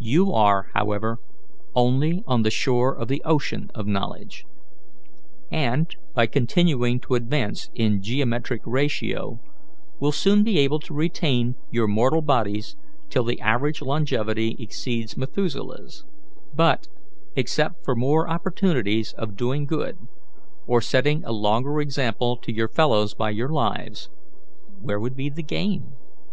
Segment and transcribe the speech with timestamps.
[0.00, 1.18] You are, however,
[1.76, 4.44] only on the shore of the ocean of knowledge,
[5.48, 9.38] and, by continuing to advance in geometric ratio,
[10.00, 12.74] will soon be able to retain your mortal bodies
[13.10, 16.04] till the average longevity exceeds Methuselah's;
[16.52, 16.88] but,
[17.36, 20.08] except for more opportunities of doing good,
[20.66, 24.10] or setting a longer example to your fellows by your lives,
[24.80, 25.92] where would be the gain?